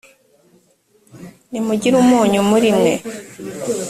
[1.51, 2.93] nimugire umunyu muri mwe